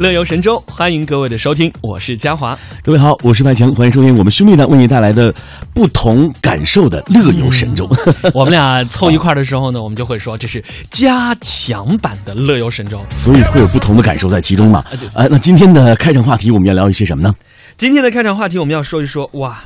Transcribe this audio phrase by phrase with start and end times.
[0.00, 2.58] 乐游神州，欢迎各位的收听，我是嘉华。
[2.82, 5.30] 各位好，我是麦强，欢迎收听我们兄弟呢为你带来的
[5.74, 7.86] 不同感受的乐游神州。
[8.32, 14.82] 我们俩凑一块儿的时候呢，我们就会说这是加强版的乐游神州，所以会有不同的感受在其中嘛。
[15.12, 17.34] 呃，那今天的开场话题我们要聊一些什么呢？
[17.76, 19.58] 今天的开场话题我们要说一说，哇。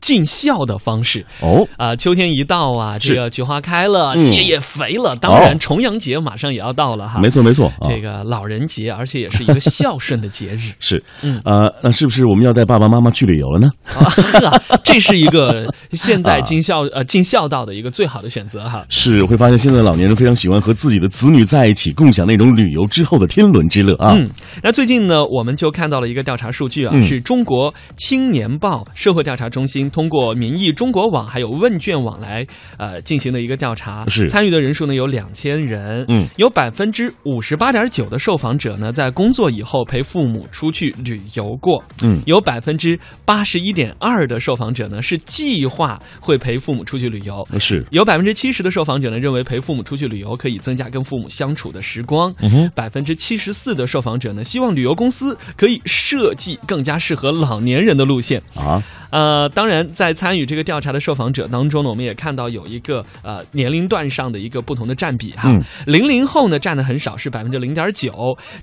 [0.00, 5.14] 尽孝的方式哦啊，秋天一到啊，这个菊花开了，嗯蟹也肥了。
[5.16, 7.20] 当然，重阳节马上也要到了哈。
[7.20, 10.72] 没错没错，啊这个老人节，而且也是一个孝顺的节日。
[10.80, 13.70] 是嗯呃，那是不是我们要带爸爸妈妈去旅游了呢？
[13.84, 18.84] 啊 这是一个 现啊在尽孝呃尽孝道的一个最好的选择哈。
[18.88, 24.12] 是，会发现现在老年人非常喜欢和自己的子女在一起，共享那种旅游之后的天伦之乐啊。
[24.16, 24.28] 嗯，
[24.62, 32.46] 那最近呢，我们就看到了一个调查数据啊，嗯是中国青年报社会调查中心通过民意中国网还有问卷网来
[32.78, 34.28] 呃进行的一个调查，是。
[34.28, 42.20] 参与的人数呢有两千人，嗯，有百分之五十八点九的受访者呢在工作以后陪父母出去旅游过，嗯。
[42.26, 52.32] 有百分之八十一点二的受访者呢是计划会陪父母出去旅游，是，有百分之七十的受访者呢认为陪父母出去旅游可以增加跟父母相处的时光，
[52.74, 58.40] 百分之七十四的受访者呢希望旅游公司可以设计更加适合老年人的路线。
[58.54, 65.60] 啊，呃，当然，在参与这个调查的受访者当中呢，我们也看到有一个呃年龄段上的一个不同的占比哈嗯。
[65.86, 68.10] 零零后呢占的很少，是百分之零点九；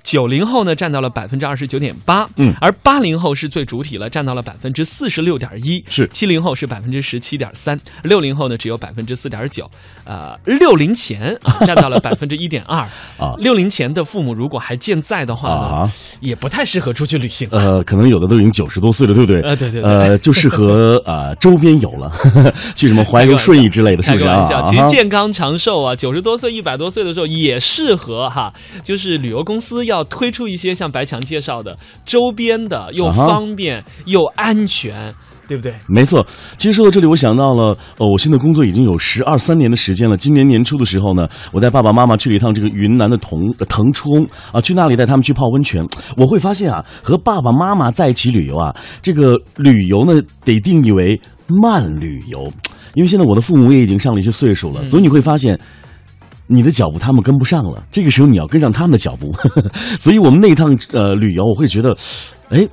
[0.02, 9.68] 九零后呢占到了百分之二十九点八，嗯而八零后是最主体了，占到了百分之四十六点一，是七零后是百分之十七点三，六零后呢只有百分之四点九，
[10.04, 12.80] 呃，六零前啊 占到了百分之一点二
[13.18, 17.48] 啊六零前的父母如果还健在的话呢，啊也不太适合出去旅行。
[17.50, 19.40] 呃，可能有的都已经九十多岁了，对不对？
[19.42, 22.12] 呃对对对呃，就适合呃周边有了，
[22.76, 24.34] 去什么怀柔顺义之类的，是不是啊？
[24.34, 28.52] 开个玩笑，其实啊健康长寿啊，九十多岁、一百多岁的时候也适合哈。
[28.82, 35.14] 就是旅游公司要推出一些像白强介绍的周边的，又方便又安全，
[35.48, 35.74] 对不对？
[35.88, 36.24] 没错，
[36.58, 40.16] 其实说到这里，我想到了，呃，我现在工作已经有十二三年的时间了。
[40.16, 45.82] 今年年初的时候呢，我带爸爸妈妈去了一趟这个云南的腾呃腾冲啊，去那里带他们去泡温泉。
[46.16, 52.52] 我会发现啊，和爸爸妈妈在一起旅游啊，这个旅游呢得定义为慢旅游，
[52.92, 55.58] 因为现在我的父母也已经上了一些岁数了，所以你会发现。
[56.50, 59.30] 你的脚步他们跟不上了，这个时候你要跟上他们的脚步，
[60.00, 61.94] 所以我们那一趟呃旅游，我会觉得，
[62.48, 62.66] 哎，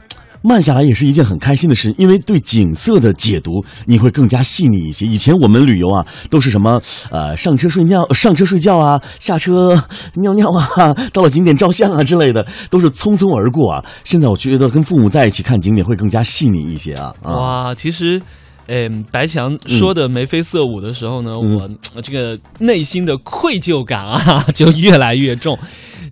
[0.47, 3.51] 慢下来也是一件很开心的事，因为对景色的解读
[3.85, 5.06] 你会更加细腻一些。
[5.06, 6.79] 以前我们旅游啊，都是什么
[7.09, 9.75] 呃上车睡觉、上车睡觉啊，下车
[10.16, 13.83] 尿尿啊，到了景点照相啊之类的，都是匆匆而过啊。
[14.03, 17.13] 现在我觉得跟父母在一起看景点会更加细腻一些啊。
[17.23, 18.22] 哇，其实。
[18.67, 25.57] 嗯，白强说的眉飞色舞的时候呢，嗯我我这个内心的愧疚感啊， 就越来越重。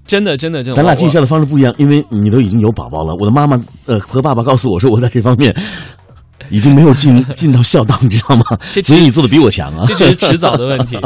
[0.05, 0.75] 真的，真的，真的。
[0.75, 3.15] 咱俩尽孝的方式不一样，因为你都已经有宝宝了。
[3.15, 5.55] 我的妈妈呃和爸爸告诉我说，我在这方面
[6.51, 8.43] 已经没有尽尽到孝道，你知道吗？
[8.73, 9.85] 这所以你做的比我强啊。
[9.87, 10.97] 这只是迟早的问题。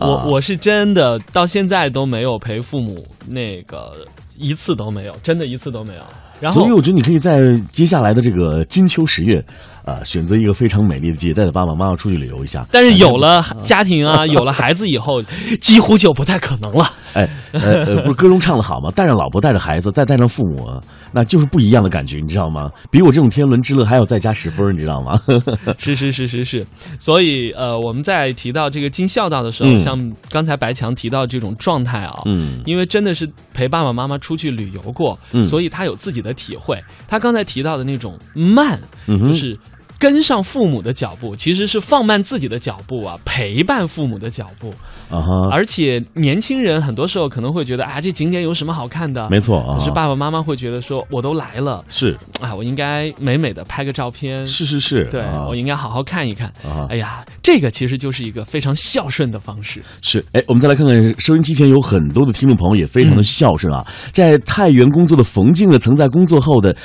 [0.00, 3.92] 我啊我是真的到现在都没有陪父母那个
[4.38, 6.00] 一次都没有，真的一次都没有。
[6.38, 7.40] 然后所以我觉得你可以在
[7.72, 9.42] 接下来的这个金秋十月，
[9.86, 12.66] 啊、选择一个非常美丽的季节，带着爸爸妈妈出去旅游一下。
[12.72, 15.22] 但是有了家庭啊， 有了孩子以后，
[15.60, 16.84] 几乎就不太可能了。
[17.14, 18.90] 哎，呃呃，不是歌中唱的好吗？
[18.90, 20.68] 带着老婆，带着孩子，再带上父母，
[21.12, 22.68] 那就是不一样的感觉，你知道吗？
[22.90, 25.18] 比我这种天伦之乐还要再加十分，你知道吗？
[25.78, 26.66] 是是是是是，
[26.98, 36.76] 所以呃，我们在提到这个尽孝道的时候，嗯像刚才白强提到这种状态啊，嗯因为真的是陪爸爸妈妈出去旅游过，嗯所以他有自己的体会。
[37.06, 39.56] 他刚才提到的那种慢，嗯就是
[39.98, 44.72] 跟上父母的脚步，其实是放慢自己的脚步啊，陪伴父母的脚步。
[45.08, 49.28] 啊哈，而且年轻人很多时候可能会觉得啊，这景点有什么好看的？
[49.30, 54.44] 没错啊可，是爸爸妈妈会觉得说，我都来了是啊，我应该美美的拍个照片。
[54.44, 56.48] 是是是，对，啊我应该好好看一看。
[56.64, 59.80] 啊哎呀，这个其实就是一个非常孝顺的方式。
[60.02, 63.86] 是，哎，我们再来看看收音机前有很多的听众朋友也非常的孝顺啊。
[64.10, 66.76] 在太原工作的冯静呢，曾在工作后的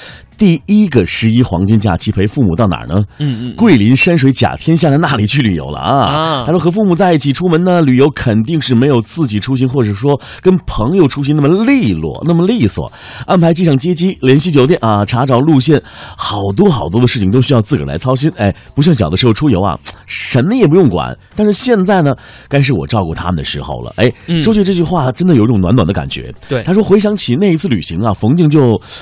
[0.41, 2.95] 第一个十一黄金假期陪父母到哪儿呢？
[3.19, 6.05] 嗯嗯，桂林山水甲天下的那里去旅游了啊！
[6.07, 12.91] 啊他说和父母在一起出门呢，旅游肯定是没有自己出行或者说跟朋友出行那么利落、那么利索。
[13.27, 15.79] 安排机场接机、联系酒店啊、查找路线，
[16.17, 18.31] 好多好多的事情都需要自个儿来操心。
[18.35, 19.77] 哎，不像小的时候出游啊，
[20.07, 21.15] 什么也不用管。
[21.35, 22.15] 但是现在呢，
[22.49, 23.93] 该是我照顾他们的时候了。
[23.97, 26.33] 哎，嗯说句这句话，真的有一种暖暖的感觉。
[26.49, 28.59] 对他说回想起那一次旅行啊，冯静就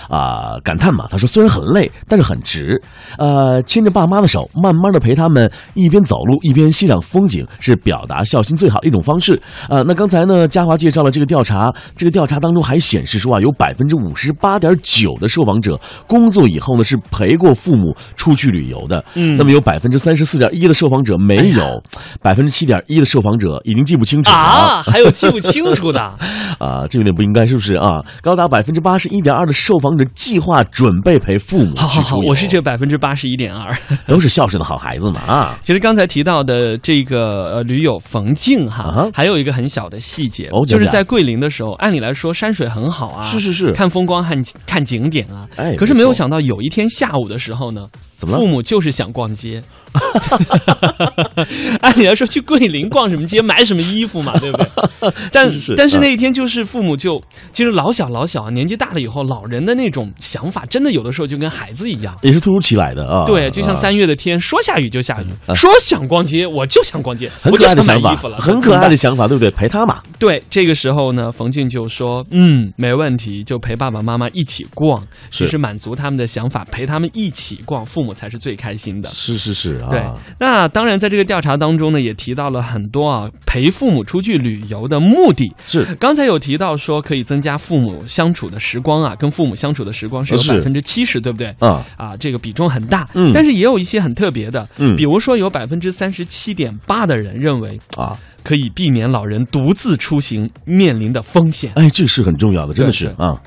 [0.10, 2.82] 啊、感叹嘛，他说虽然很累，但是很值。
[3.18, 9.40] 呃，牵着爸妈的手，慢慢的陪他们一边走路一边欣赏风景，是表达孝心最好的一种方式。
[9.70, 19.04] 呃，那刚才呢，嘉华介绍了这个调查，这个调查当中还显示说啊，有百分之五十八点九的受访者工作以后呢是陪过父母出去旅游的。
[19.16, 21.82] 嗯那么有百分之三十四点一的受访者没有，
[22.22, 26.02] 百分之七点一的受访者已经记不清楚了啊，还有记不清楚的，
[26.60, 28.04] 啊，这有点不应该，是不是啊？
[28.22, 33.76] 高达百分之八十一点二的受访者计划准备陪父母好好好，我是这百分之八十一点二。
[34.06, 35.58] 都是孝顺的好孩子嘛啊！
[35.64, 45.48] 其实刚才提到的这个呃驴友冯静哈，啊还有一个很小的细节，就是在桂林的时候，按理来说山水很好啊，是是是看风光、看看景点啊。
[45.56, 47.88] 哎可是没有想到有一天下午的时候呢，
[48.20, 49.64] 怎么了父母就是想逛街。
[51.82, 54.68] 按理来说，去桂林逛什么街，买什么衣服嘛，对不对？
[55.32, 57.20] 但是是但是嗯那一天就是父母就
[57.52, 62.16] 其实老小老小啊，年纪大了以后，老人的那种想法，真的有的时候就跟孩子一样。
[62.22, 63.26] 也是突如其来的啊。
[63.26, 69.50] 对，就像啊三月的天，说下雨就下雨，啊说想逛街我就想逛街， 很可我就爱的想买衣服了，，很可爱的想法，对不对？
[69.50, 75.02] 陪他嘛，对，这个时候呢，冯静就说：“嗯，没问题，就陪爸爸妈妈一起逛，
[75.32, 79.88] 是其实满足他们的想法，陪他们一起逛，父母才是最开心的。”是是是啊。
[79.90, 80.04] 对，
[80.40, 85.54] 那当然，在这个调查当中呢，也提到了很多啊，陪父母出去旅游的目的。
[85.68, 91.54] 是刚才有提到说，可以增加父母相处的时光啊，跟父母相处的时光是有百分之七十，对不对？
[91.60, 101.72] 啊，啊，这个比重很大，嗯但是也有一些很特别的，嗯比如说有百分之三十七点八的人认为啊，可以避免老人独自出行面临的风险。
[101.76, 103.40] 哎，这是很重要的，真的是啊。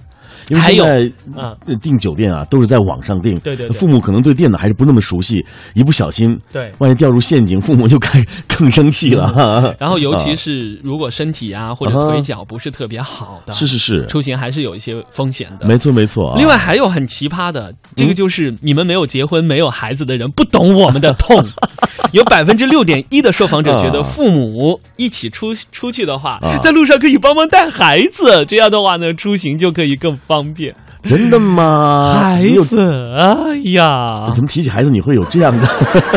[0.48, 5.40] 因为还有现在啊呃订酒店啊都是在网上订，对对对父母可能对电脑还是不那么熟悉，
[5.74, 8.08] 一不小心，对万一掉入陷阱，父母就该
[8.48, 9.74] 更生气了。
[9.78, 15.66] 然后，尤其啊是如果身体啊或者腿脚不是特别好的，是是是，出行还是有一些风险的。
[15.66, 16.38] 没错没错啊。
[16.38, 21.36] 另外还有很奇葩的，这嗯个就是你们没有结婚、没有孩子的人不懂我们的痛。
[22.12, 30.74] 有百分之六点一的受访者觉得啊父母一起出出去的话啊，在路上可以帮忙带孩子，这样的话呢，出行就可以更方便。
[31.04, 32.14] 真的吗？
[32.20, 32.78] 孩子，
[33.16, 35.66] 哎呀怎，么提起孩子你会有这样的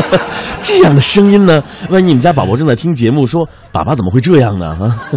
[0.62, 1.60] 这样的声音呢？
[1.90, 4.78] 万一你们家宝宝正在听节目，说爸爸怎么会这样呢？
[4.80, 5.10] 啊，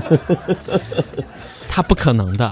[1.69, 2.51] 他不可能的，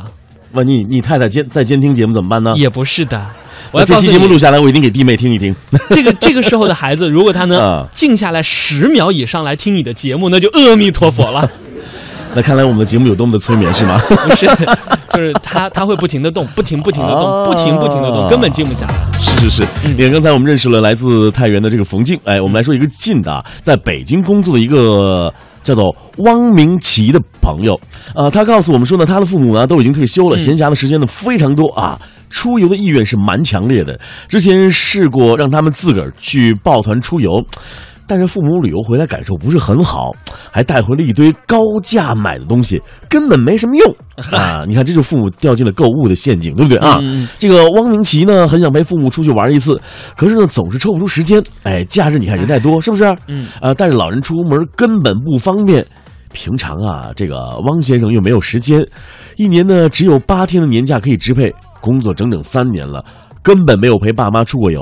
[0.53, 2.53] 万一你太太监在监听节目怎么办呢？
[2.55, 3.25] 也不是的。
[3.71, 5.53] 我那这期节目录下来，我一定给弟妹听一听。
[5.91, 11.49] 这个这个时候的孩子，如果他能 啊静下来十秒以上来听你的节目，那就阿弥陀佛了。
[12.35, 13.99] 那看来我们的节目有多么的催眠，是吗？
[14.07, 14.45] 不是，
[15.13, 18.93] 就是他他会不停的动，不停不停的动，啊不停不停的动，根本静不下来。
[19.19, 27.79] 是是是，嗯你看刚才我们认识了来自太原的这个冯静，哎，我们来说一个近的啊，在北京工作的一个叫做汪明奇的朋友，
[28.15, 31.99] 呃，他告诉我们说呢，他的父母呢都已经退休了，嗯闲暇的时间呢非常多啊。
[32.29, 33.97] 出游的意愿是蛮强烈的，
[34.27, 37.29] 之前试过让他们自个儿去抱团出游，
[38.07, 40.11] 但是父母旅游回来感受不是很好，
[40.49, 43.95] 还带回了一堆高价买的东西，根本没什么用
[44.31, 44.63] 啊！
[44.65, 46.97] 你看，这就是父母掉进了购物的陷阱，对不对啊？
[47.01, 49.79] 嗯这个汪明奇呢，很想陪父母出去玩一次，
[50.15, 51.43] 可是呢，总是抽不出时间。
[51.63, 53.03] 哎，假日你看人太多，是不是？
[53.27, 55.85] 嗯，呃，带着老人出门根本不方便。
[56.33, 58.85] 平常啊，这个汪先生又没有时间，
[59.37, 63.03] 一年呢只有八天的年假可以支配，工作整整三年了，
[63.41, 64.81] 根本没有陪爸妈出过游，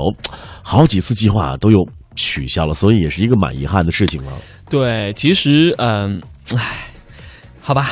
[0.62, 1.78] 好几次计划都又
[2.16, 4.32] 取消了，所以也是一个蛮遗憾的事情了。
[4.68, 6.20] 对，其实嗯，
[6.56, 6.88] 唉，
[7.60, 7.90] 好吧。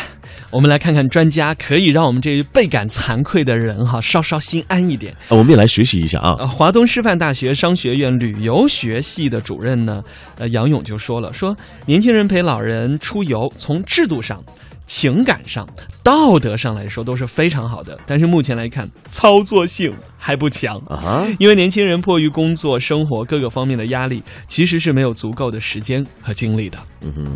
[0.50, 5.12] 我们来看看专家，可以让我们这倍感惭愧的人哈，稍稍心安一点。
[5.28, 6.36] 呃我们也来学习一下啊。
[6.38, 10.00] 呃，华东师范大学商学院旅游学系的主任呢，
[10.38, 14.40] 呃，杨勇就说了，说年轻人陪老人出游，从制度上、
[14.86, 15.67] 情感上、
[16.03, 20.76] 道德上来说都是非常好的，但是目前来看，操作性还不强。
[20.86, 26.79] 啊，因为年轻人迫于工作、生活各个方面的压力，其实是没有足够的时间和精力的。
[27.03, 27.32] 嗯哼，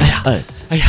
[0.00, 0.86] 哎呀，哎哎呀，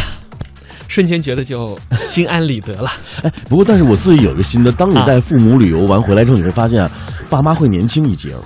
[0.87, 2.89] 瞬间觉得就心安理得了。
[3.23, 6.91] 哎，不过但是我自己有一个心得，当你啊带父母旅游完回来之后，你会发现啊，
[7.29, 8.39] 爸妈会年轻一截儿。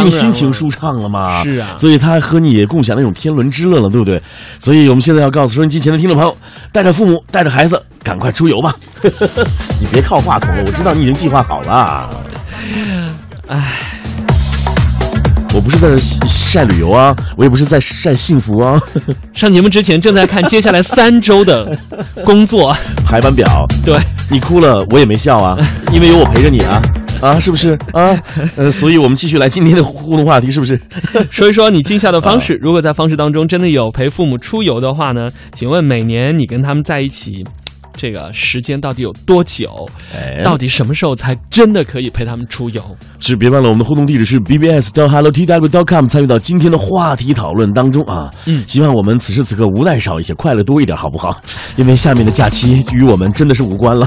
[0.00, 4.20] 因为当然了心情舒畅了嘛，是啊所以他和你也共享那种天伦之乐了，对不对？
[4.60, 6.36] 所以我们现在要告诉收音机前的听众朋友，
[6.72, 8.74] 带着父母，带着孩子，赶快出游吧！
[9.80, 12.10] 你别靠话筒了，我知道你已经计划好了。
[13.48, 13.90] 唉，
[15.54, 18.80] 我不是在这晒旅游啊，我也不是在晒幸福啊，
[19.32, 21.76] 上节目之前正在看接下来三周的
[22.24, 22.74] 工作，
[23.04, 23.66] 排班表。
[23.84, 23.98] 对。
[24.28, 25.56] 你哭了，我也没笑啊，
[25.94, 26.82] 因为有我陪着你啊，
[27.20, 28.18] 啊，是不是啊？
[28.56, 30.80] 呃，所以我们继续来今天的互动话题，是不是？
[31.30, 32.58] 说一说你尽孝的方啊式。
[32.62, 35.30] 如果在方式当中真的有陪父母出游的话呢？
[35.52, 37.44] 请问每年你跟他们在一起
[37.96, 39.88] 这个时间到底有多久？
[40.14, 42.82] 哎到底什么时候才真的可以陪他们出游？
[43.18, 48.30] 是别忘了我们的互动地址是 bbs 到 hello tw dot com，参与到今天的话题讨论当中啊。
[48.44, 51.40] 嗯希望我们此时此刻无奈少一些，快乐多一点，好不好？
[51.76, 53.94] 因为下面的假期与我们真的是无关了。